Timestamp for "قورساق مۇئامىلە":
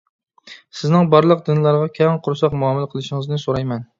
2.29-2.91